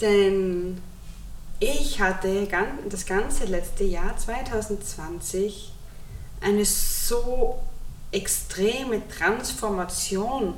Denn 0.00 0.80
ich 1.60 2.00
hatte 2.00 2.48
das 2.88 3.06
ganze 3.06 3.44
letzte 3.44 3.84
Jahr 3.84 4.16
2020 4.16 5.72
eine 6.40 6.64
so 6.64 7.62
extreme 8.10 9.06
Transformation, 9.08 10.54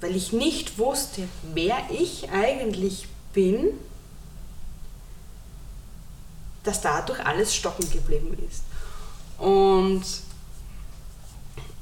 weil 0.00 0.16
ich 0.16 0.32
nicht 0.32 0.78
wusste, 0.78 1.28
wer 1.54 1.76
ich 1.90 2.30
eigentlich 2.30 3.08
bin, 3.32 3.68
dass 6.64 6.80
dadurch 6.80 7.24
alles 7.24 7.54
stocken 7.54 7.90
geblieben 7.90 8.36
ist. 8.48 8.62
Und 9.38 10.02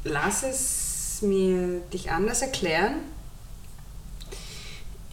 lass 0.05 0.42
es 0.42 1.22
mir 1.22 1.81
dich 1.92 2.11
anders 2.11 2.42
erklären. 2.42 2.97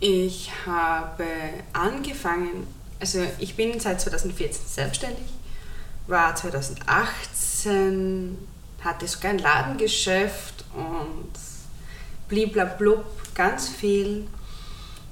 Ich 0.06 0.52
habe 0.66 1.23
angefangen, 1.72 2.68
also 3.00 3.26
ich 3.40 3.56
bin 3.56 3.80
seit 3.80 4.02
2014 4.02 4.68
selbstständig, 4.68 5.23
war 6.08 6.36
2018, 6.36 8.38
hatte 8.81 9.08
sogar 9.08 9.31
ein 9.31 9.40
Ladengeschäft 9.40 10.66
und 10.74 11.31
bliblablub, 12.28 13.06
ganz 13.34 13.70
viel. 13.70 14.28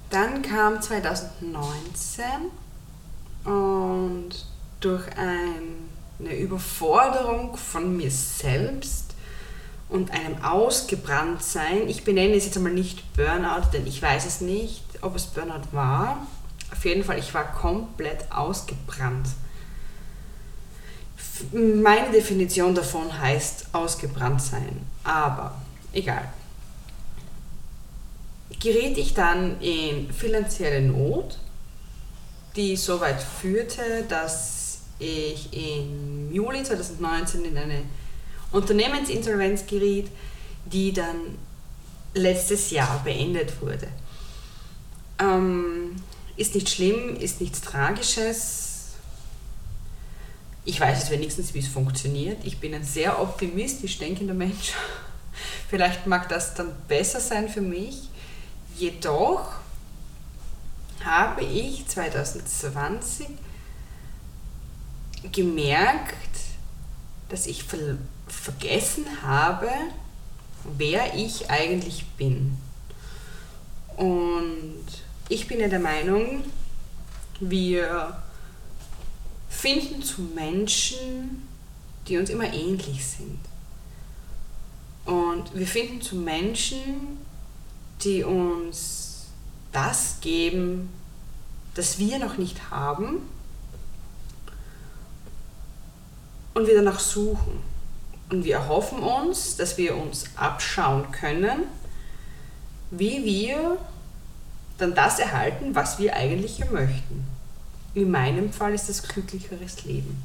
Dann 0.09 0.42
kam 0.42 0.81
2019 0.81 2.25
und 3.45 4.45
durch 4.81 5.06
eine 5.16 6.38
Überforderung 6.38 7.56
von 7.56 7.95
mir 7.95 8.12
selbst 8.12 9.11
und 9.92 10.11
einem 10.11 10.42
Ausgebranntsein, 10.42 11.88
ich 11.89 12.03
benenne 12.06 12.34
es 12.34 12.45
jetzt 12.45 12.56
einmal 12.56 12.72
nicht 12.72 13.14
Burnout, 13.14 13.72
denn 13.74 13.85
ich 13.85 14.02
weiß 14.02 14.25
es 14.25 14.40
nicht, 14.40 14.84
ob 15.02 15.16
es 15.16 15.28
Burnout 15.28 15.68
war. 15.74 16.25
Auf 16.72 16.85
jeden 16.85 17.03
Fall, 17.03 17.19
ich 17.19 17.34
war 17.34 17.52
komplett 17.52 18.31
ausgebrannt. 18.31 19.28
Meine 21.52 22.12
Definition 22.12 22.74
davon 22.74 23.19
heißt 23.19 23.68
ausgebrannt 23.74 24.41
sein, 24.41 24.81
aber 25.03 25.56
egal. 25.91 26.31
Geriet 28.62 28.97
ich 28.97 29.13
dann 29.13 29.59
in 29.59 30.13
finanzielle 30.13 30.81
Not, 30.81 31.38
die 32.56 32.78
so 32.78 33.02
weit 33.02 33.22
führte, 33.22 34.06
dass 34.08 34.79
ich 35.00 35.52
im 35.52 36.31
Juli 36.31 36.63
2019 36.63 37.44
in 37.44 37.58
eine 37.58 37.81
Unternehmensinsolvenz 38.51 39.66
geriet, 39.66 40.09
die 40.66 40.91
dann 40.91 41.38
letztes 42.13 42.72
Jahr 42.72 43.01
beendet 43.03 43.62
wurde. 43.62 43.88
Ähm, 45.19 45.95
ist 46.35 46.56
nicht 46.56 46.69
schlimm, 46.69 47.16
ist 47.16 47.41
nichts 47.41 47.61
Tragisches. 47.61 48.72
Ich 50.63 50.79
weiß 50.79 51.00
jetzt 51.00 51.11
wenigstens, 51.11 51.53
wie 51.53 51.59
es 51.59 51.67
funktioniert. 51.67 52.44
Ich 52.44 52.59
bin 52.59 52.73
ein 52.73 52.84
sehr 52.84 53.22
optimistisch 53.22 53.97
denkender 53.97 54.34
Mensch. 54.34 54.73
Vielleicht 55.69 56.06
mag 56.07 56.29
das 56.29 56.53
dann 56.53 56.72
besser 56.88 57.19
sein 57.19 57.50
für 57.50 57.61
mich. 57.61 58.09
Jedoch 58.78 59.53
habe 61.03 61.44
ich 61.44 61.88
2020 61.88 63.28
gemerkt, 65.31 66.31
dass 67.31 67.47
ich 67.47 67.64
ver 67.64 67.97
vergessen 68.28 69.06
habe, 69.24 69.69
wer 70.78 71.16
ich 71.16 71.50
eigentlich 71.50 72.06
bin. 72.18 72.58
Und 73.97 74.86
ich 75.30 75.47
bin 75.47 75.59
ja 75.59 75.68
der 75.68 75.80
Meinung, 75.80 76.44
wir 77.40 78.22
finden 79.50 80.03
zu 80.03 80.22
Menschen, 80.22 81.47
die 82.08 82.18
uns 82.18 82.30
immer 82.30 82.53
ähnlich 82.53 83.06
sind. 83.06 83.40
Und 85.06 85.53
wir 85.53 85.68
finden 85.68 86.02
zu 86.02 86.16
Menschen, 86.16 87.18
die 88.03 88.24
uns 88.24 89.28
das 89.72 90.18
geben, 90.22 90.90
das 91.75 91.97
wir 91.97 92.20
noch 92.20 92.38
nicht 92.38 92.72
haben 92.72 93.22
und 96.53 96.67
wir 96.67 96.75
danach 96.75 97.00
suchen. 97.00 97.59
Und 98.29 98.45
wir 98.45 98.56
erhoffen 98.56 99.00
uns, 99.00 99.57
dass 99.57 99.78
wir 99.78 99.95
uns 99.97 100.25
abschauen 100.35 101.12
können, 101.12 101.63
wie 102.91 103.23
wir 103.25 103.78
dann 104.78 104.95
das 104.95 105.19
erhalten, 105.19 105.75
was 105.75 106.00
wir 106.00 106.16
eigentlich 106.16 106.59
möchten. 106.72 107.25
In 107.94 108.09
meinem 108.09 108.51
Fall 108.53 108.73
ist 108.73 108.88
das 108.88 109.03
glücklicheres 109.03 109.84
Leben. 109.84 110.23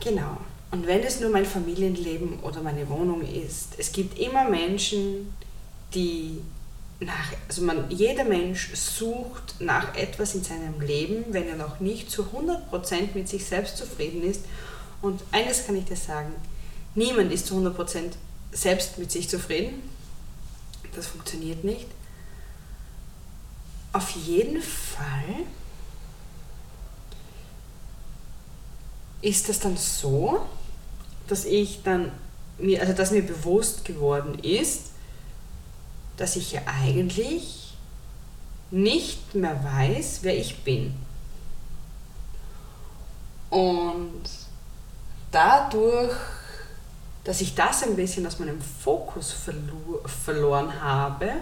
Genau. 0.00 0.38
Und 0.70 0.86
wenn 0.86 1.02
es 1.02 1.20
nur 1.20 1.30
mein 1.30 1.44
Familienleben 1.44 2.40
oder 2.40 2.62
meine 2.62 2.88
Wohnung 2.88 3.22
ist, 3.22 3.74
es 3.78 3.92
gibt 3.92 4.18
immer 4.18 4.48
Menschen, 4.48 5.32
die 5.94 6.40
nach, 7.00 7.32
also 7.48 7.62
man, 7.62 7.90
jeder 7.90 8.24
Mensch 8.24 8.74
sucht 8.74 9.60
nach 9.60 9.96
etwas 9.96 10.34
in 10.34 10.44
seinem 10.44 10.80
Leben, 10.80 11.24
wenn 11.30 11.48
er 11.48 11.56
noch 11.56 11.80
nicht 11.80 12.10
zu 12.10 12.24
100% 12.24 13.14
mit 13.14 13.28
sich 13.28 13.44
selbst 13.44 13.76
zufrieden 13.76 14.22
ist. 14.22 14.44
Und 15.02 15.22
eines 15.32 15.66
kann 15.66 15.76
ich 15.76 15.84
dir 15.84 15.96
sagen, 15.96 16.32
niemand 16.94 17.32
ist 17.32 17.46
zu 17.46 17.56
100% 17.56 18.12
selbst 18.52 18.98
mit 18.98 19.10
sich 19.10 19.28
zufrieden. 19.28 19.82
Das 20.94 21.06
funktioniert 21.06 21.64
nicht. 21.64 21.86
Auf 23.92 24.10
jeden 24.10 24.62
Fall 24.62 25.44
ist 29.20 29.48
das 29.48 29.60
dann 29.60 29.76
so, 29.76 30.40
dass 31.28 31.44
ich 31.44 31.82
dann 31.82 32.12
also 32.78 32.92
dass 32.92 33.10
mir 33.10 33.22
bewusst 33.22 33.84
geworden 33.84 34.38
ist, 34.38 34.90
dass 36.16 36.36
ich 36.36 36.52
ja 36.52 36.62
eigentlich 36.66 37.74
nicht 38.70 39.34
mehr 39.34 39.62
weiß, 39.62 40.20
wer 40.22 40.36
ich 40.36 40.62
bin. 40.64 40.94
Und 43.50 44.22
dadurch, 45.30 46.14
dass 47.22 47.40
ich 47.40 47.54
das 47.54 47.82
ein 47.82 47.96
bisschen 47.96 48.26
aus 48.26 48.38
meinem 48.38 48.60
Fokus 48.60 49.32
verlo 49.32 50.00
verloren 50.06 50.80
habe, 50.80 51.32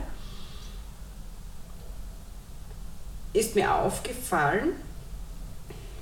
ist 3.33 3.55
mir 3.55 3.75
aufgefallen, 3.75 4.73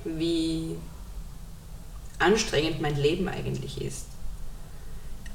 wie 0.03 0.75
anstrengend 2.19 2.81
mein 2.81 2.95
Leben 2.97 3.27
eigentlich 3.29 3.81
ist. 3.81 4.05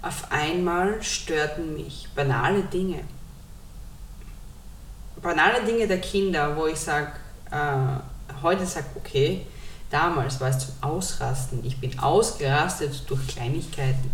Auf 0.03 0.31
einmal 0.31 1.03
störten 1.03 1.75
mich 1.75 2.09
banale 2.15 2.63
Dinge. 2.63 3.03
Banale 5.27 5.65
Dinge 5.65 5.89
der 5.89 5.99
Kinder, 5.99 6.57
wo 6.57 6.69
ich 6.69 6.79
sage, 6.79 7.11
äh, 7.51 8.43
heute 8.45 8.65
sage, 8.65 8.87
okay, 8.95 9.45
damals 9.91 10.41
war 10.41 10.51
es 10.51 10.61
zum 10.61 10.75
Ausrasten. 10.81 11.65
Ich 11.65 11.81
bin 11.81 11.99
ausgerastet 11.99 13.03
durch 13.09 13.27
Kleinigkeiten. 13.27 14.13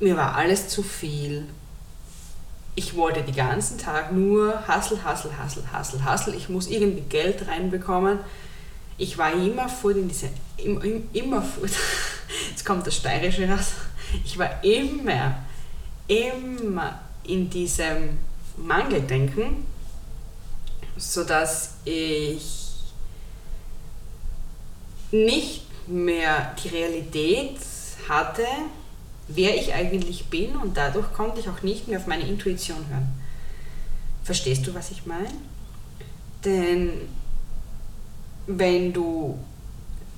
Mir 0.00 0.18
war 0.18 0.34
alles 0.34 0.68
zu 0.68 0.82
viel. 0.82 1.46
Ich 2.74 2.94
wollte 2.94 3.22
den 3.22 3.34
ganzen 3.34 3.78
Tag 3.78 4.12
nur 4.12 4.68
Hassel, 4.68 5.02
Hassel, 5.02 5.30
Hassel, 5.38 5.64
Hassel, 5.72 6.04
Hassel. 6.04 6.34
Ich 6.34 6.50
muss 6.50 6.66
irgendwie 6.66 7.00
Geld 7.00 7.48
reinbekommen. 7.48 8.18
Ich 8.98 9.16
war 9.16 9.32
immer 9.32 9.70
vor 9.70 9.92
in 9.92 10.08
diese, 10.08 10.28
immer, 10.58 10.82
immer 11.14 11.40
vor, 11.40 11.66
jetzt 12.50 12.66
kommt 12.66 12.86
das 12.86 12.96
Steirische 12.96 13.48
raus. 13.48 13.72
Ich 14.26 14.38
war 14.38 14.62
immer, 14.62 15.36
immer 16.06 17.00
in 17.26 17.48
diesem 17.48 18.18
Mangeldenken, 18.56 19.64
sodass 20.96 21.74
ich 21.84 22.74
nicht 25.10 25.62
mehr 25.88 26.54
die 26.62 26.68
Realität 26.68 27.56
hatte, 28.08 28.46
wer 29.28 29.56
ich 29.56 29.72
eigentlich 29.74 30.26
bin 30.26 30.56
und 30.56 30.76
dadurch 30.76 31.12
konnte 31.12 31.40
ich 31.40 31.48
auch 31.48 31.62
nicht 31.62 31.88
mehr 31.88 31.98
auf 31.98 32.06
meine 32.06 32.26
Intuition 32.26 32.78
hören. 32.88 33.12
Verstehst 34.22 34.66
du, 34.66 34.74
was 34.74 34.90
ich 34.90 35.06
meine? 35.06 35.32
Denn 36.44 36.92
wenn 38.46 38.92
du 38.92 39.38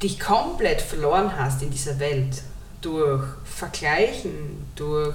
dich 0.02 0.18
komplett 0.18 0.80
verloren 0.80 1.36
hast 1.38 1.62
in 1.62 1.70
dieser 1.70 1.98
Welt 1.98 2.42
durch 2.80 3.24
Vergleichen, 3.44 4.66
durch 4.74 5.14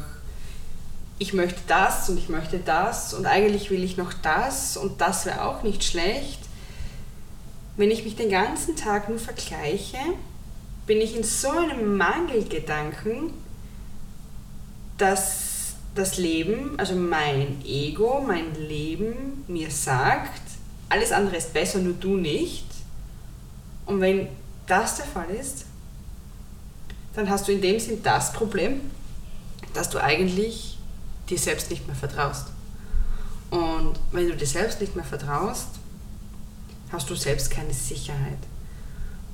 ich 1.22 1.34
möchte 1.34 1.62
das 1.68 2.10
und 2.10 2.18
ich 2.18 2.30
möchte 2.30 2.58
das 2.58 3.14
und 3.14 3.28
eigentlich 3.28 3.70
will 3.70 3.84
ich 3.84 3.96
noch 3.96 4.12
das 4.12 4.76
und 4.76 5.02
das 5.02 5.28
wäre 5.28 5.46
auch 5.46 5.62
nicht 5.62 5.84
schlecht. 5.84 6.40
Wenn 7.78 7.92
ich 7.92 8.04
mich 8.04 8.16
den 8.16 8.32
ganzen 8.32 8.76
Tag 8.76 9.08
nur 9.08 9.20
vergleiche, 9.20 10.00
bin 10.88 11.00
ich 11.00 11.16
in 11.16 11.24
so 11.24 11.52
einem 11.52 11.96
Mangelgedanken, 11.96 13.36
dass 14.98 15.76
das 15.94 16.18
Leben, 16.18 16.80
also 16.80 16.96
mein 16.96 17.64
Ego, 17.64 18.24
mein 18.26 18.56
Leben 18.56 19.44
mir 19.48 19.70
sagt, 19.70 20.42
alles 20.90 21.12
andere 21.12 21.36
ist 21.36 21.54
besser, 21.54 21.78
nur 21.78 21.94
du 21.94 22.18
nicht. 22.18 22.66
Und 23.86 24.02
wenn 24.02 24.28
das 24.66 24.96
der 24.96 25.06
Fall 25.06 25.30
ist, 25.30 25.66
dann 27.14 27.30
hast 27.30 27.48
du 27.48 27.52
in 27.52 27.62
dem 27.62 27.80
Sinn 27.80 28.02
das 28.02 28.34
Problem, 28.34 28.82
dass 29.76 29.88
du 29.92 30.00
eigentlich 30.00 30.71
dir 31.32 31.40
selbst 31.40 31.70
nicht 31.70 31.88
mehr 31.88 31.96
vertraust. 31.96 32.48
Und 33.50 33.96
wenn 34.12 34.28
du 34.28 34.36
dir 34.36 34.46
selbst 34.46 34.80
nicht 34.80 34.96
mehr 34.96 35.06
vertraust, 35.06 35.68
hast 36.92 37.10
du 37.10 37.16
selbst 37.16 37.50
keine 37.50 37.74
Sicherheit. 37.74 38.38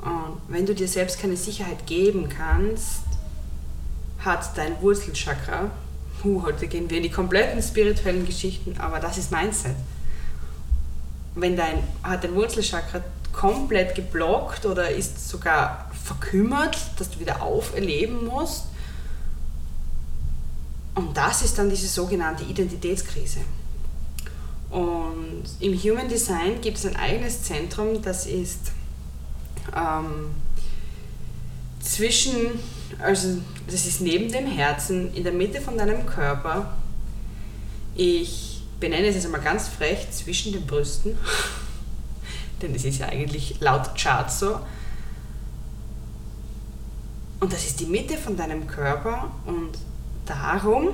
Und 0.02 0.38
wenn 0.48 0.66
du 0.66 0.74
dir 0.74 0.88
selbst 0.88 1.20
keine 1.20 1.38
Sicherheit 1.38 1.86
geben 1.86 2.30
kannst, 2.30 3.02
hat 4.20 4.58
dein 4.58 4.80
Wurzelchakra, 4.82 5.70
huh, 6.24 6.44
heute 6.44 6.68
gehen 6.68 6.90
wir 6.90 6.98
in 6.98 7.04
die 7.04 7.12
kompletten 7.12 7.62
spirituellen 7.62 8.26
Geschichten, 8.26 8.76
aber 8.80 9.00
das 9.00 9.18
ist 9.18 9.32
Mindset. 9.32 9.76
Wenn 11.36 11.56
dein, 11.56 11.84
hat 12.04 12.24
dein 12.24 12.36
Wurzelchakra 12.36 13.04
komplett 13.32 13.94
geblockt 13.96 14.66
oder 14.66 14.90
ist 14.90 15.30
sogar 15.30 15.92
verkümmert, 16.04 16.78
dass 16.98 17.12
du 17.12 17.20
wieder 17.20 17.44
auferleben 17.44 18.26
musst. 18.26 18.66
Und 20.98 21.16
das 21.16 21.44
ist 21.44 21.56
dann 21.60 21.70
diese 21.70 21.88
sogenannte 21.88 22.44
Identitätskrise. 22.44 23.42
Und 24.72 25.44
im 25.60 25.78
Human 25.78 26.10
Design 26.10 26.60
gibt 26.60 26.80
es 26.80 26.88
ein 26.88 26.96
eigenes 26.96 27.44
Zentrum, 27.44 28.02
das 28.02 28.26
ist 28.26 28.72
ähm, 29.76 30.32
zwischen, 31.80 32.60
also 32.98 33.38
das 33.68 33.86
ist 33.86 34.02
neben 34.02 34.32
dem 34.32 34.48
Herzen, 34.48 35.14
in 35.14 35.24
der 35.24 35.34
Mitte 35.34 35.62
von 35.62 35.78
deinem 35.78 36.04
Körper. 36.08 36.76
Ich 37.96 38.64
benenne 38.80 39.06
es 39.06 39.16
jetzt 39.16 39.26
einmal 39.26 39.42
ganz 39.42 39.68
frech 39.68 40.10
zwischen 40.10 40.52
den 40.52 40.66
Brüsten, 40.66 41.16
denn 42.64 42.74
es 42.74 42.86
ist 42.86 42.98
ja 42.98 43.10
eigentlich 43.10 43.60
laut 43.60 43.96
Chart 43.96 44.32
so. 44.32 44.60
Und 47.40 47.54
das 47.54 47.68
ist 47.68 47.80
die 47.82 47.86
Mitte 47.86 48.18
von 48.18 48.36
deinem 48.36 48.66
Körper 48.66 49.30
und 49.46 49.78
darum, 50.28 50.90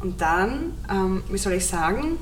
und 0.00 0.20
dann, 0.20 0.74
ähm, 0.88 1.22
wie 1.28 1.38
soll 1.38 1.54
ich 1.54 1.66
sagen, 1.66 2.18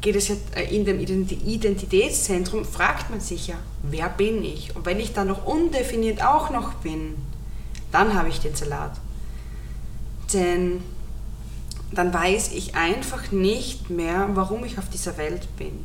geht 0.00 0.16
es 0.16 0.28
ja 0.28 0.36
äh, 0.54 0.74
in 0.74 0.84
dem 0.84 1.00
Identitätszentrum, 1.00 2.64
fragt 2.64 3.10
man 3.10 3.20
sich 3.20 3.48
ja, 3.48 3.56
wer 3.82 4.08
bin 4.08 4.44
ich? 4.44 4.74
Und 4.76 4.86
wenn 4.86 5.00
ich 5.00 5.12
dann 5.12 5.28
noch 5.28 5.46
undefiniert 5.46 6.22
auch 6.22 6.50
noch 6.50 6.74
bin, 6.74 7.14
dann 7.90 8.14
habe 8.14 8.28
ich 8.28 8.40
den 8.40 8.54
Salat. 8.54 8.92
Denn 10.32 10.82
dann 11.92 12.14
weiß 12.14 12.52
ich 12.52 12.74
einfach 12.74 13.32
nicht 13.32 13.90
mehr, 13.90 14.30
warum 14.34 14.64
ich 14.64 14.78
auf 14.78 14.88
dieser 14.88 15.16
Welt 15.18 15.48
bin. 15.56 15.84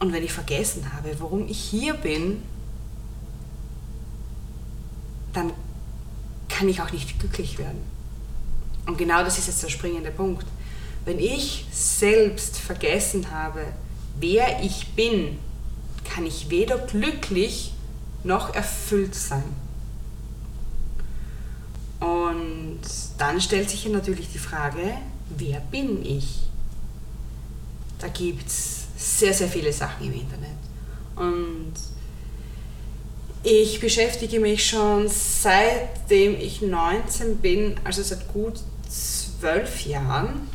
Und 0.00 0.12
wenn 0.12 0.22
ich 0.22 0.32
vergessen 0.32 0.92
habe, 0.92 1.16
warum 1.18 1.48
ich 1.48 1.58
hier 1.58 1.94
bin, 1.94 2.42
dann 5.32 5.52
kann 6.64 6.70
ich 6.70 6.80
auch 6.80 6.92
nicht 6.92 7.20
glücklich 7.20 7.58
werden. 7.58 7.82
Und 8.86 8.96
genau 8.96 9.22
das 9.22 9.38
ist 9.38 9.48
jetzt 9.48 9.62
der 9.62 9.68
springende 9.68 10.10
Punkt. 10.10 10.46
Wenn 11.04 11.18
ich 11.18 11.66
selbst 11.70 12.56
vergessen 12.56 13.30
habe, 13.30 13.66
wer 14.18 14.62
ich 14.62 14.88
bin, 14.94 15.38
kann 16.04 16.24
ich 16.24 16.48
weder 16.48 16.78
glücklich 16.78 17.74
noch 18.22 18.54
erfüllt 18.54 19.14
sein. 19.14 19.44
Und 22.00 22.80
dann 23.18 23.42
stellt 23.42 23.68
sich 23.68 23.86
natürlich 23.86 24.32
die 24.32 24.38
Frage, 24.38 24.94
wer 25.36 25.60
bin 25.60 26.02
ich? 26.02 26.44
Da 27.98 28.08
gibt 28.08 28.46
es 28.46 28.84
sehr, 28.96 29.34
sehr 29.34 29.48
viele 29.48 29.72
Sachen 29.72 30.06
im 30.06 30.14
Internet. 30.14 30.56
Und 31.14 31.74
ich 33.44 33.78
beschäftige 33.78 34.40
mich 34.40 34.66
schon 34.66 35.08
seitdem 35.08 36.34
ich 36.40 36.62
19 36.62 37.36
bin, 37.38 37.78
also 37.84 38.02
seit 38.02 38.26
gut 38.32 38.60
zwölf 38.88 39.84
Jahren. 39.84 40.48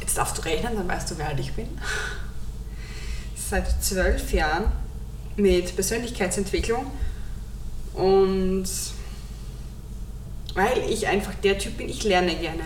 Jetzt 0.00 0.18
darfst 0.18 0.36
du 0.36 0.42
rechnen, 0.42 0.76
dann 0.76 0.86
weißt 0.86 1.10
du, 1.10 1.18
wer 1.18 1.28
alt 1.28 1.40
ich 1.40 1.52
bin. 1.54 1.66
Seit 3.36 3.82
zwölf 3.82 4.32
Jahren 4.32 4.72
mit 5.36 5.74
Persönlichkeitsentwicklung 5.74 6.86
und 7.92 8.66
weil 10.54 10.78
ich 10.88 11.06
einfach 11.06 11.34
der 11.34 11.58
Typ 11.58 11.76
bin, 11.76 11.88
ich 11.88 12.04
lerne 12.04 12.36
gerne. 12.36 12.62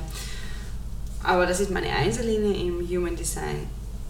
Aber 1.22 1.46
das 1.46 1.60
ist 1.60 1.70
meine 1.70 1.90
Einzellinie 1.90 2.54
im 2.54 2.88
Human 2.88 3.16
Design. 3.16 3.66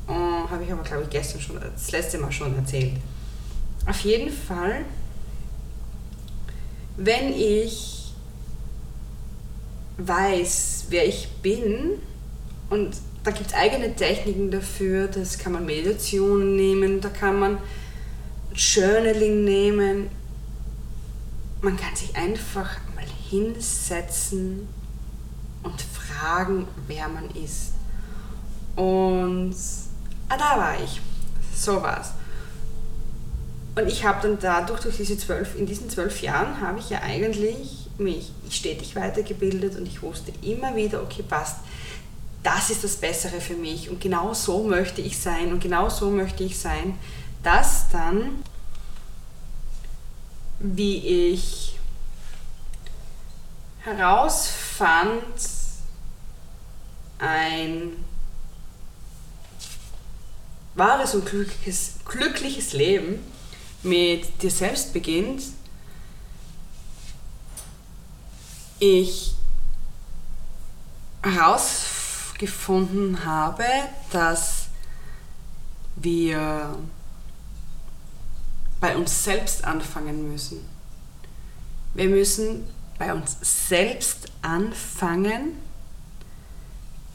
Habe 0.07 0.65
ich 0.65 0.73
aber, 0.73 0.83
glaube 0.83 1.05
ich, 1.05 1.11
gestern 1.11 1.41
schon, 1.41 1.61
das 1.61 1.91
letzte 1.91 2.19
Mal 2.19 2.33
schon 2.33 2.55
erzählt. 2.57 2.93
Auf 3.89 4.01
jeden 4.01 4.31
Fall, 4.31 4.85
wenn 6.99 7.33
ich 7.33 8.13
weiß, 9.97 10.87
wer 10.91 11.09
ich 11.09 11.29
bin, 11.43 11.99
und 12.69 12.95
da 13.25 13.31
gibt 13.31 13.47
es 13.47 13.55
eigene 13.55 13.97
Techniken 13.97 14.51
dafür, 14.51 15.09
das 15.09 15.39
kann 15.39 15.53
man 15.53 15.65
Meditation 15.65 16.55
nehmen, 16.55 17.01
da 17.01 17.09
kann 17.09 17.41
man 17.41 17.59
Journaling 18.55 19.45
nehmen. 19.45 20.11
Man 21.63 21.77
kann 21.79 21.97
sich 21.97 22.15
einfach 22.15 22.77
mal 22.95 23.07
hinsetzen 23.31 24.69
und 25.63 25.81
fragen, 25.81 26.69
wer 26.87 27.09
man 27.09 27.31
ist. 27.31 27.73
Und 28.77 29.55
ah, 30.29 30.37
da 30.37 30.59
war 30.59 30.83
ich. 30.83 31.01
So 31.55 31.83
war's. 31.83 32.13
Und 33.79 33.87
ich 33.87 34.05
habe 34.05 34.21
dann 34.23 34.41
dadurch, 34.41 34.81
durch 34.81 34.97
diese 34.97 35.17
zwölf, 35.17 35.55
in 35.55 35.65
diesen 35.65 35.89
zwölf 35.89 36.21
Jahren, 36.21 36.61
habe 36.61 36.81
ich 36.81 36.91
ja 36.91 37.01
eigentlich 37.01 37.89
mich 37.97 38.33
stetig 38.51 38.97
weitergebildet 38.97 39.77
und 39.77 39.87
ich 39.87 40.03
wusste 40.03 40.33
immer 40.43 40.75
wieder, 40.75 41.01
okay, 41.01 41.23
passt, 41.23 41.59
das 42.43 42.71
ist 42.71 42.83
das 42.83 42.97
Bessere 42.97 43.41
für 43.41 43.55
mich 43.55 43.89
und 43.89 44.01
genau 44.01 44.35
so 44.35 44.65
möchte 44.65 45.01
ich 45.01 45.17
sein 45.17 45.53
und 45.53 45.61
genau 45.61 45.89
so 45.91 46.11
möchte 46.11 46.43
ich 46.43 46.59
sein, 46.59 46.99
dass 47.45 47.89
dann, 47.91 48.43
wie 50.59 51.31
ich 51.31 51.79
herausfand, 53.83 55.23
ein 57.21 57.93
wahres 60.75 61.15
und 61.15 61.27
glückliches, 61.27 61.93
glückliches 62.05 62.73
Leben 62.73 63.38
mit 63.83 64.43
dir 64.43 64.51
selbst 64.51 64.93
beginnt, 64.93 65.43
ich 68.79 69.35
herausgefunden 71.23 73.25
habe, 73.25 73.65
dass 74.13 74.67
wir 75.97 76.77
bei 78.81 78.97
uns 78.97 79.25
selbst 79.25 79.65
anfangen 79.65 80.31
müssen. 80.31 80.61
Wir 81.95 82.09
müssen 82.09 82.65
bei 82.99 83.13
uns 83.13 83.37
selbst 83.69 84.31
anfangen, 84.43 85.57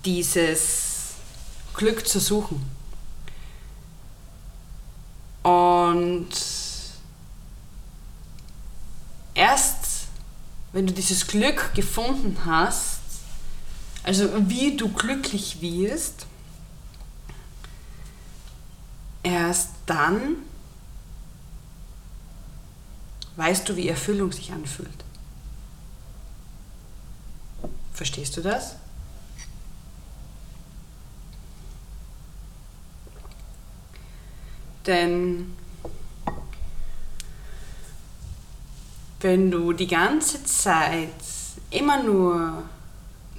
dieses 0.04 1.14
Glück 1.74 2.08
zu 2.08 2.20
suchen. 2.20 2.73
Und 5.44 6.30
erst 9.34 9.84
wenn 10.74 10.88
du 10.88 10.94
dieses 10.94 11.28
Glück 11.28 11.74
gefunden 11.76 12.36
hast, 12.46 13.00
also 14.04 14.30
wie 14.50 14.76
du 14.76 14.90
glücklich 14.90 15.62
wirst, 15.62 16.26
erst 19.22 19.70
dann 19.86 20.38
weißt 23.36 23.70
du, 23.70 23.76
wie 23.76 23.88
Erfüllung 23.88 24.32
sich 24.32 24.52
anfühlt. 24.52 24.90
Verstehst 27.94 28.36
du 28.38 28.42
das? 28.42 28.76
Denn 34.86 35.56
wenn 39.22 39.52
du 39.52 39.72
die 39.72 39.88
ganze 39.88 40.44
Zeit 40.44 41.10
immer 41.70 42.04
nur 42.04 42.64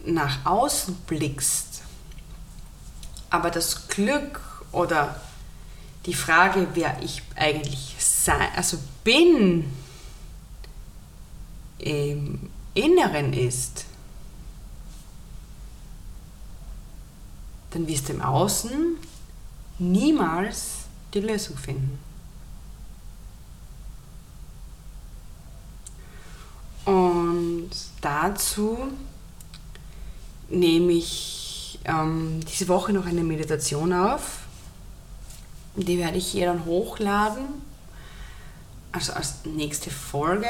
nach 0.06 0.46
außen 0.46 0.94
blickst, 1.06 1.82
aber 3.30 3.50
das 3.50 3.88
Glück 3.88 4.40
oder 4.72 5.20
die 6.06 6.14
Frage, 6.14 6.68
wer 6.74 7.02
ich 7.02 7.22
eigentlich 7.36 7.96
sein, 7.98 8.48
also 8.56 8.78
bin, 9.02 9.70
ähm, 11.80 12.50
Inneren 12.74 13.32
ist, 13.32 13.84
dann 17.70 17.86
wirst 17.86 18.08
du 18.08 18.14
im 18.14 18.22
Außen 18.22 18.96
niemals 19.78 20.83
die 21.14 21.20
Lösung 21.20 21.56
finden. 21.56 21.98
Und 26.84 27.70
dazu 28.00 28.88
nehme 30.48 30.92
ich 30.92 31.78
ähm, 31.84 32.40
diese 32.50 32.68
Woche 32.68 32.92
noch 32.92 33.06
eine 33.06 33.24
Meditation 33.24 33.92
auf. 33.92 34.40
Die 35.76 35.98
werde 35.98 36.18
ich 36.18 36.26
hier 36.28 36.46
dann 36.46 36.66
hochladen, 36.66 37.46
also 38.92 39.12
als 39.12 39.44
nächste 39.44 39.90
Folge. 39.90 40.48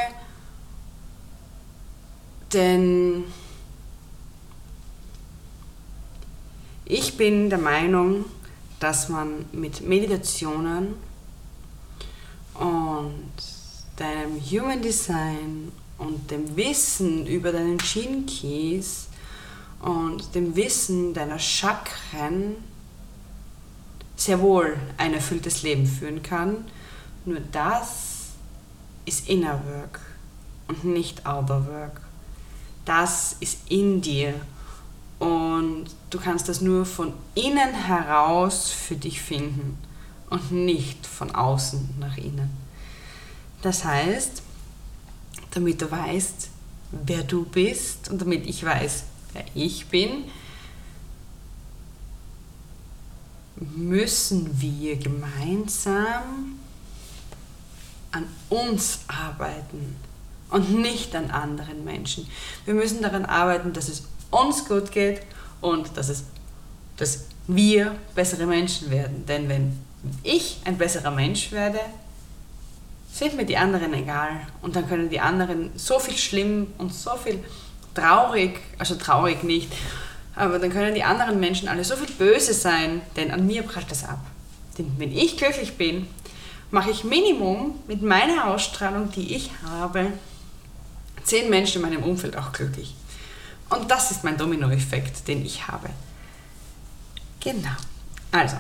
Denn 2.52 3.24
ich 6.84 7.16
bin 7.16 7.48
der 7.48 7.58
Meinung, 7.58 8.26
dass 8.84 9.08
man 9.08 9.46
mit 9.52 9.80
Meditationen 9.80 10.96
und 12.52 13.32
deinem 13.96 14.38
Human 14.38 14.82
Design 14.82 15.72
und 15.96 16.30
dem 16.30 16.54
Wissen 16.54 17.26
über 17.26 17.50
deinen 17.50 17.78
Gene 17.78 18.26
Keys 18.26 19.06
und 19.80 20.34
dem 20.34 20.54
Wissen 20.54 21.14
deiner 21.14 21.38
Chakren 21.38 22.56
sehr 24.16 24.38
wohl 24.42 24.76
ein 24.98 25.14
erfülltes 25.14 25.62
Leben 25.62 25.86
führen 25.86 26.22
kann. 26.22 26.66
Nur 27.24 27.40
das 27.52 28.32
ist 29.06 29.30
Inner 29.30 29.62
Work 29.64 29.98
und 30.68 30.84
nicht 30.84 31.24
Outer 31.24 31.66
Work. 31.68 32.02
Das 32.84 33.36
ist 33.40 33.60
in 33.70 34.02
dir 34.02 34.34
und 35.24 35.86
du 36.10 36.20
kannst 36.20 36.50
das 36.50 36.60
nur 36.60 36.84
von 36.84 37.14
innen 37.34 37.72
heraus 37.72 38.70
für 38.70 38.94
dich 38.94 39.22
finden 39.22 39.78
und 40.28 40.52
nicht 40.52 41.06
von 41.06 41.34
außen 41.34 41.94
nach 41.98 42.18
innen. 42.18 42.50
Das 43.62 43.84
heißt, 43.84 44.42
damit 45.52 45.80
du 45.80 45.90
weißt, 45.90 46.50
wer 47.06 47.22
du 47.22 47.46
bist 47.46 48.10
und 48.10 48.20
damit 48.20 48.46
ich 48.46 48.62
weiß, 48.62 49.04
wer 49.32 49.44
ich 49.54 49.86
bin, 49.86 50.24
müssen 53.56 54.60
wir 54.60 54.96
gemeinsam 54.96 56.58
an 58.10 58.26
uns 58.50 59.00
arbeiten 59.06 59.96
und 60.50 60.82
nicht 60.82 61.16
an 61.16 61.30
anderen 61.30 61.82
Menschen. 61.82 62.28
Wir 62.66 62.74
müssen 62.74 63.00
daran 63.00 63.24
arbeiten, 63.24 63.72
dass 63.72 63.88
es 63.88 64.02
uns 64.30 64.64
gut 64.66 64.90
geht 64.92 65.22
und 65.60 65.96
dass, 65.96 66.08
es, 66.08 66.24
dass 66.96 67.26
wir 67.46 67.94
bessere 68.14 68.46
Menschen 68.46 68.90
werden. 68.90 69.24
Denn 69.26 69.48
wenn 69.48 69.78
ich 70.22 70.60
ein 70.64 70.76
besserer 70.76 71.10
Mensch 71.10 71.52
werde, 71.52 71.80
sind 73.12 73.36
mir 73.36 73.46
die 73.46 73.56
anderen 73.56 73.94
egal. 73.94 74.40
Und 74.60 74.76
dann 74.76 74.88
können 74.88 75.08
die 75.08 75.20
anderen 75.20 75.70
so 75.76 75.98
viel 75.98 76.16
schlimm 76.16 76.68
und 76.78 76.92
so 76.92 77.16
viel 77.16 77.42
traurig, 77.94 78.60
also 78.78 78.96
traurig 78.96 79.44
nicht, 79.44 79.72
aber 80.34 80.58
dann 80.58 80.70
können 80.70 80.94
die 80.94 81.04
anderen 81.04 81.38
Menschen 81.38 81.68
alle 81.68 81.84
so 81.84 81.94
viel 81.94 82.12
böse 82.16 82.52
sein, 82.52 83.02
denn 83.16 83.30
an 83.30 83.46
mir 83.46 83.62
prallt 83.62 83.90
das 83.90 84.04
ab. 84.04 84.18
Denn 84.76 84.92
wenn 84.98 85.16
ich 85.16 85.36
glücklich 85.36 85.76
bin, 85.76 86.08
mache 86.72 86.90
ich 86.90 87.04
Minimum 87.04 87.78
mit 87.86 88.02
meiner 88.02 88.48
Ausstrahlung, 88.48 89.12
die 89.12 89.36
ich 89.36 89.50
habe, 89.64 90.08
zehn 91.22 91.48
Menschen 91.48 91.82
in 91.82 91.88
meinem 91.88 92.02
Umfeld 92.02 92.36
auch 92.36 92.52
glücklich. 92.52 92.94
Und 93.74 93.90
das 93.90 94.10
ist 94.10 94.22
mein 94.24 94.36
Dominoeffekt, 94.36 95.26
den 95.26 95.44
ich 95.44 95.66
habe. 95.66 95.90
Genau. 97.40 97.76
Also, 98.30 98.56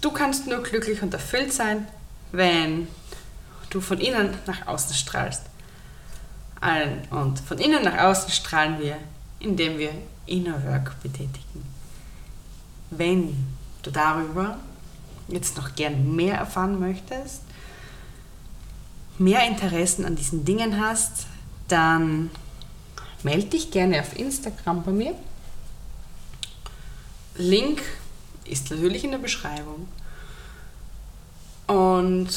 du 0.00 0.10
kannst 0.10 0.46
nur 0.46 0.62
glücklich 0.62 1.02
und 1.02 1.12
erfüllt 1.12 1.52
sein, 1.52 1.88
wenn 2.32 2.88
du 3.70 3.80
von 3.80 3.98
innen 3.98 4.36
nach 4.46 4.66
außen 4.66 4.94
strahlst. 4.94 5.42
Und 7.10 7.40
von 7.40 7.58
innen 7.58 7.82
nach 7.84 7.98
außen 7.98 8.30
strahlen 8.30 8.78
wir, 8.78 8.96
indem 9.38 9.78
wir 9.78 9.92
Inner 10.26 10.62
Work 10.64 11.02
betätigen. 11.02 11.64
Wenn 12.90 13.54
du 13.82 13.90
darüber 13.90 14.58
jetzt 15.28 15.56
noch 15.56 15.74
gern 15.74 16.14
mehr 16.14 16.36
erfahren 16.36 16.78
möchtest, 16.78 17.42
mehr 19.18 19.46
Interessen 19.46 20.04
an 20.04 20.16
diesen 20.16 20.44
Dingen 20.44 20.80
hast, 20.80 21.26
dann 21.68 22.30
melde 23.24 23.46
dich 23.46 23.70
gerne 23.70 24.00
auf 24.00 24.18
Instagram 24.18 24.82
bei 24.82 24.92
mir. 24.92 25.14
Link 27.36 27.82
ist 28.44 28.70
natürlich 28.70 29.04
in 29.04 29.12
der 29.12 29.18
Beschreibung. 29.18 29.88
Und 31.66 32.30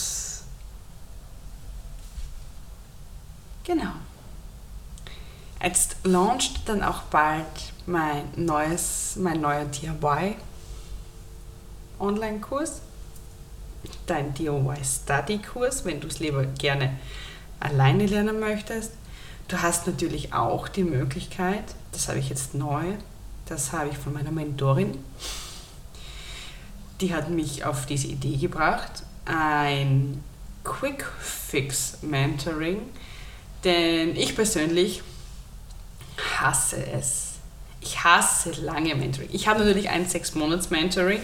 genau. 3.63 3.91
Jetzt 5.61 5.95
launcht 6.03 6.67
dann 6.67 6.83
auch 6.83 7.03
bald 7.03 7.45
mein 7.85 8.25
neues, 8.35 9.15
mein 9.15 9.41
neuer 9.41 9.65
DIY 9.65 10.35
Online-Kurs, 11.99 12.81
dein 14.05 14.33
DIY 14.33 14.83
Study-Kurs, 14.83 15.85
wenn 15.85 16.01
du 16.01 16.07
es 16.07 16.19
lieber 16.19 16.45
gerne 16.45 16.97
alleine 17.59 18.05
lernen 18.05 18.39
möchtest. 18.39 18.91
Du 19.47 19.61
hast 19.61 19.85
natürlich 19.87 20.33
auch 20.33 20.67
die 20.67 20.83
Möglichkeit, 20.83 21.63
das 21.91 22.07
habe 22.07 22.19
ich 22.19 22.29
jetzt 22.29 22.55
neu, 22.55 22.83
das 23.45 23.71
habe 23.71 23.89
ich 23.89 23.97
von 23.97 24.13
meiner 24.13 24.31
Mentorin, 24.31 24.97
die 27.01 27.13
hat 27.13 27.29
mich 27.29 27.65
auf 27.65 27.85
diese 27.85 28.07
Idee 28.07 28.37
gebracht, 28.37 29.03
ein 29.25 30.23
Quick 30.63 31.05
Fix 31.19 31.97
Mentoring, 32.01 32.81
denn 33.63 34.15
ich 34.15 34.35
persönlich 34.35 35.03
hasse 36.39 36.83
es. 36.85 37.33
Ich 37.81 38.03
hasse 38.03 38.51
lange 38.61 38.95
Mentoring. 38.95 39.29
Ich 39.33 39.47
habe 39.47 39.59
natürlich 39.59 39.89
ein 39.89 40.07
6-Monats-Mentoring. 40.07 41.19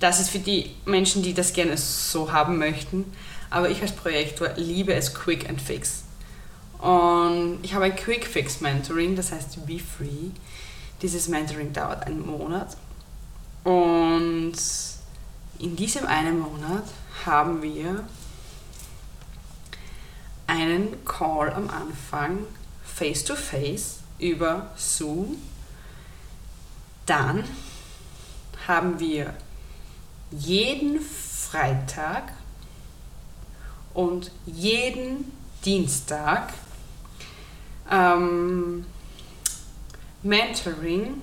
Das 0.00 0.20
ist 0.20 0.30
für 0.30 0.40
die 0.40 0.74
Menschen, 0.84 1.22
die 1.22 1.34
das 1.34 1.52
gerne 1.52 1.76
so 1.76 2.32
haben 2.32 2.58
möchten. 2.58 3.12
Aber 3.50 3.70
ich 3.70 3.80
als 3.80 3.92
Projektor 3.92 4.50
liebe 4.56 4.92
es 4.92 5.14
Quick 5.14 5.48
and 5.48 5.62
Fix. 5.62 6.03
Und 6.78 7.60
ich 7.62 7.74
habe 7.74 7.86
ein 7.86 7.96
Quick 7.96 8.26
Fix 8.26 8.60
Mentoring, 8.60 9.16
das 9.16 9.32
heißt 9.32 9.66
Be 9.66 9.78
Free. 9.78 10.30
Dieses 11.02 11.28
Mentoring 11.28 11.72
dauert 11.72 12.06
einen 12.06 12.24
Monat. 12.24 12.76
Und 13.64 14.56
in 15.58 15.76
diesem 15.76 16.06
einen 16.06 16.38
Monat 16.38 16.84
haben 17.24 17.62
wir 17.62 18.04
einen 20.46 21.04
Call 21.04 21.52
am 21.52 21.70
Anfang 21.70 22.40
face 22.84 23.24
to 23.24 23.34
face 23.34 24.00
über 24.18 24.70
Zoom. 24.76 25.38
Dann 27.06 27.44
haben 28.66 28.98
wir 28.98 29.34
jeden 30.30 31.00
Freitag 31.00 32.32
und 33.92 34.30
jeden 34.46 35.32
Dienstag 35.64 36.52
ähm, 37.90 38.84
Mentoring, 40.22 41.22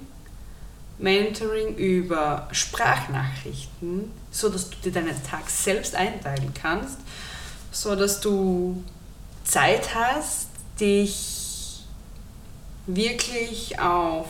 Mentoring 0.97 1.75
über 1.75 2.47
Sprachnachrichten, 2.51 4.11
so 4.31 4.49
dass 4.49 4.69
du 4.69 4.77
dir 4.77 4.91
deinen 4.91 5.23
Tag 5.23 5.49
selbst 5.49 5.95
einteilen 5.95 6.53
kannst, 6.53 6.97
so 7.71 7.95
dass 7.95 8.19
du 8.19 8.83
Zeit 9.43 9.95
hast, 9.95 10.47
dich 10.79 11.83
wirklich 12.85 13.79
auf 13.79 14.27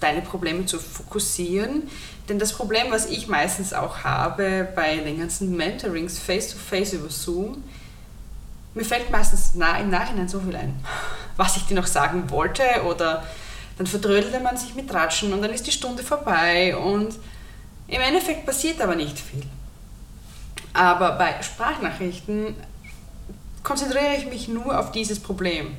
deine 0.00 0.22
Probleme 0.22 0.66
zu 0.66 0.78
fokussieren. 0.78 1.88
Denn 2.28 2.38
das 2.38 2.52
Problem, 2.52 2.90
was 2.90 3.06
ich 3.06 3.28
meistens 3.28 3.72
auch 3.72 3.98
habe 3.98 4.68
bei 4.74 4.96
den 4.96 5.18
ganzen 5.18 5.56
Mentorings 5.56 6.18
face-to-face 6.18 6.92
-face 6.92 6.96
über 6.96 7.10
Zoom, 7.10 7.62
mir 8.76 8.84
fällt 8.84 9.10
meistens 9.10 9.52
im 9.54 9.60
Nachhinein 9.60 10.28
so 10.28 10.38
viel 10.40 10.54
ein 10.54 10.74
was 11.36 11.56
ich 11.56 11.64
dir 11.64 11.74
noch 11.74 11.86
sagen 11.86 12.30
wollte 12.30 12.62
oder 12.86 13.24
dann 13.78 13.86
verdrödelte 13.86 14.40
man 14.40 14.56
sich 14.56 14.74
mit 14.74 14.92
Ratschen 14.92 15.32
und 15.32 15.42
dann 15.42 15.50
ist 15.50 15.66
die 15.66 15.72
Stunde 15.72 16.02
vorbei 16.02 16.76
und 16.76 17.14
im 17.88 18.00
Endeffekt 18.00 18.46
passiert 18.46 18.80
aber 18.80 18.96
nicht 18.96 19.18
viel. 19.18 19.42
Aber 20.72 21.12
bei 21.12 21.40
Sprachnachrichten 21.42 22.54
konzentriere 23.62 24.16
ich 24.16 24.26
mich 24.26 24.48
nur 24.48 24.78
auf 24.78 24.92
dieses 24.92 25.20
Problem. 25.20 25.76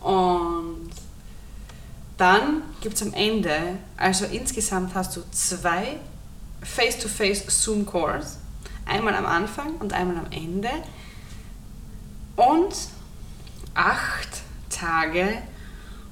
Und 0.00 0.90
dann 2.16 2.62
gibt 2.80 2.96
es 2.96 3.02
am 3.02 3.12
Ende, 3.14 3.56
also 3.96 4.24
insgesamt 4.24 4.94
hast 4.94 5.16
du 5.16 5.22
zwei 5.30 5.98
Face-to-Face 6.62 7.44
Zoom-Calls. 7.46 8.38
Einmal 8.86 9.14
am 9.14 9.26
Anfang 9.26 9.76
und 9.76 9.92
einmal 9.92 10.16
am 10.16 10.30
Ende. 10.30 10.70
Und 12.36 12.74
acht 13.74 14.28
Tage, 14.70 15.38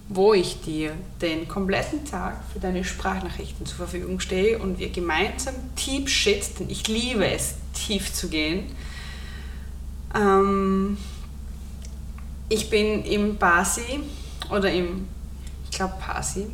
wo 0.09 0.35
ich 0.35 0.61
dir 0.61 0.93
den 1.21 1.49
kompletten 1.49 2.05
Tag 2.05 2.43
für 2.53 2.61
deine 2.61 2.85
Sprachnachrichten 2.85 3.67
zur 3.67 3.77
Verfügung 3.77 4.21
stehe 4.21 4.59
und 4.59 4.79
wir 4.79 4.91
gemeinsam 4.91 5.55
Deep 5.77 6.09
Shit, 6.09 6.59
denn 6.59 6.69
ich 6.69 6.89
liebe 6.89 7.27
es, 7.27 7.55
tief 7.73 8.13
zu 8.13 8.29
gehen. 8.29 8.71
Ähm, 10.15 10.99
ich 12.49 12.71
bin 12.71 13.05
im 13.05 13.37
Basi 13.39 14.01
oder 14.51 14.71
im, 14.71 15.09
ich 15.65 15.77
glaube 15.77 15.95
Pasi, 15.99 16.47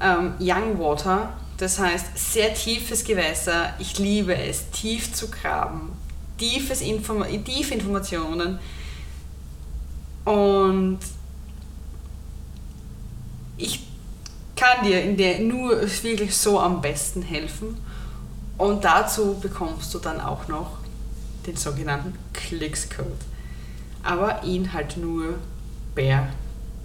ähm, 0.00 0.34
Young 0.40 0.78
Water, 0.78 1.34
das 1.58 1.78
heißt 1.78 2.06
sehr 2.16 2.52
tiefes 2.54 3.04
Gewässer. 3.04 3.74
Ich 3.78 3.98
liebe 3.98 4.36
es, 4.36 4.70
tief 4.70 5.12
zu 5.12 5.30
graben, 5.30 5.92
tiefes 6.38 6.80
Inform 6.80 7.24
tiefe 7.44 7.74
Informationen 7.74 8.58
und 10.24 10.98
ich 13.56 13.86
kann 14.56 14.84
dir 14.84 15.02
in 15.02 15.16
der 15.16 15.40
nur 15.40 15.80
wirklich 16.02 16.36
so 16.36 16.58
am 16.58 16.80
besten 16.80 17.22
helfen. 17.22 17.76
Und 18.58 18.84
dazu 18.84 19.38
bekommst 19.38 19.92
du 19.94 19.98
dann 19.98 20.20
auch 20.20 20.48
noch 20.48 20.78
den 21.46 21.56
sogenannten 21.56 22.14
Clicks-Code. 22.32 23.10
Aber 24.02 24.42
ihn 24.44 24.72
halt 24.72 24.96
nur 24.96 25.34
per 25.94 26.28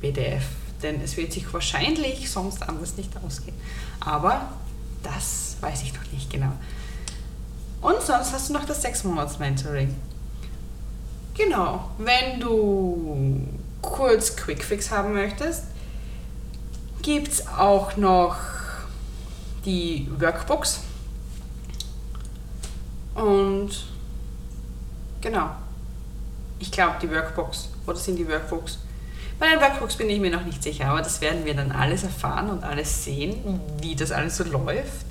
PDF, 0.02 0.44
denn 0.84 1.02
es 1.02 1.16
wird 1.18 1.32
sich 1.32 1.52
wahrscheinlich 1.54 2.30
sonst 2.30 2.68
anders 2.68 2.98
nicht 2.98 3.12
ausgehen. 3.24 3.56
Aber 4.00 4.52
das 5.02 5.56
weiß 5.62 5.84
ich 5.84 5.94
noch 5.94 6.12
nicht 6.12 6.30
genau. 6.30 6.52
Und 7.82 8.02
sonst 8.02 8.32
hast 8.32 8.50
du 8.50 8.54
noch 8.54 8.66
das 8.66 8.84
6-Monats-Mentoring. 8.86 9.96
Genau, 11.34 11.90
wenn 11.98 12.40
du 12.40 13.48
kurz 13.82 14.36
Quickfix 14.36 14.92
haben 14.92 15.14
möchtest, 15.14 15.64
gibt 17.02 17.30
es 17.30 17.48
auch 17.48 17.98
noch 17.98 18.36
die 19.66 20.10
Workbooks. 20.20 20.82
Und 23.16 23.72
genau, 25.20 25.50
ich 26.60 26.72
glaube 26.72 26.96
die 27.02 27.10
Workbooks 27.10 27.70
oder 27.88 27.98
sind 27.98 28.18
die 28.18 28.28
Workbooks. 28.28 28.80
Bei 29.40 29.50
den 29.50 29.60
Workbooks 29.60 29.96
bin 29.96 30.10
ich 30.10 30.20
mir 30.20 30.30
noch 30.30 30.46
nicht 30.46 30.62
sicher, 30.62 30.86
aber 30.86 31.02
das 31.02 31.20
werden 31.20 31.46
wir 31.46 31.56
dann 31.56 31.72
alles 31.72 32.04
erfahren 32.04 32.52
und 32.52 32.64
alles 32.64 33.04
sehen, 33.04 33.60
wie 33.82 33.96
das 33.96 34.12
alles 34.12 34.38
so 34.38 34.44
läuft. 34.44 35.06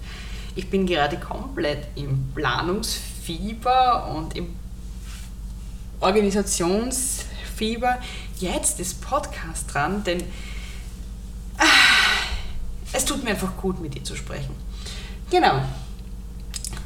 Ich 0.60 0.68
bin 0.68 0.84
gerade 0.84 1.16
komplett 1.16 1.88
im 1.94 2.32
Planungsfieber 2.34 4.14
und 4.14 4.36
im 4.36 4.54
Organisationsfieber. 6.00 7.96
Jetzt 8.38 8.78
ist 8.78 9.00
Podcast 9.00 9.72
dran, 9.72 10.04
denn 10.04 10.22
es 12.92 13.06
tut 13.06 13.24
mir 13.24 13.30
einfach 13.30 13.56
gut, 13.56 13.80
mit 13.80 13.94
dir 13.94 14.04
zu 14.04 14.14
sprechen. 14.14 14.54
Genau. 15.30 15.62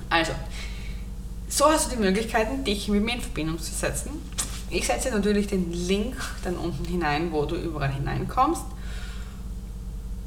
Also, 0.08 0.34
so 1.48 1.64
hast 1.64 1.90
du 1.90 1.96
die 1.96 2.00
Möglichkeiten, 2.00 2.62
dich 2.62 2.86
mit 2.86 3.02
mir 3.02 3.14
in 3.16 3.22
Verbindung 3.22 3.58
zu 3.58 3.74
setzen. 3.74 4.10
Ich 4.70 4.86
setze 4.86 5.10
natürlich 5.10 5.48
den 5.48 5.72
Link 5.72 6.14
dann 6.44 6.56
unten 6.58 6.84
hinein, 6.84 7.32
wo 7.32 7.44
du 7.44 7.56
überall 7.56 7.92
hineinkommst. 7.92 8.66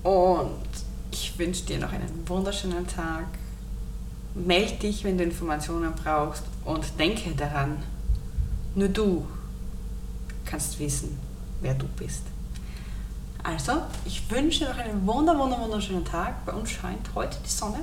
Und 0.03 0.86
ich 1.11 1.37
wünsche 1.37 1.65
dir 1.65 1.79
noch 1.79 1.91
einen 1.91 2.27
wunderschönen 2.27 2.87
Tag. 2.87 3.25
Meld 4.35 4.81
dich, 4.83 5.03
wenn 5.03 5.17
du 5.17 5.23
Informationen 5.23 5.93
brauchst 5.93 6.43
und 6.63 6.85
denke 6.99 7.31
daran, 7.31 7.77
nur 8.75 8.89
du 8.89 9.25
kannst 10.45 10.79
wissen, 10.79 11.17
wer 11.61 11.73
du 11.73 11.87
bist. 11.87 12.23
Also, 13.43 13.81
ich 14.05 14.29
wünsche 14.29 14.65
noch 14.65 14.77
einen 14.77 15.05
wunder, 15.07 15.37
wunder, 15.37 15.59
wunderschönen 15.59 16.05
Tag. 16.05 16.45
Bei 16.45 16.51
uns 16.51 16.69
scheint 16.69 17.09
heute 17.15 17.37
die 17.45 17.49
Sonne. 17.49 17.79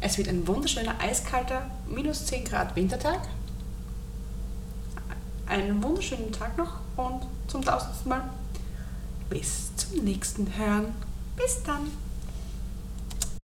Es 0.00 0.18
wird 0.18 0.28
ein 0.28 0.46
wunderschöner, 0.46 0.94
eiskalter, 1.00 1.70
minus 1.88 2.26
10 2.26 2.44
Grad 2.44 2.74
Wintertag. 2.76 3.20
Einen 5.46 5.82
wunderschönen 5.82 6.32
Tag 6.32 6.56
noch 6.56 6.74
und 6.96 7.22
zum 7.48 7.64
tausendsten 7.64 8.08
Mal 8.08 8.22
bis 9.28 9.74
zum 9.76 10.04
nächsten 10.04 10.56
Hören. 10.56 10.94
Bis 11.36 11.62
dann. 11.64 11.90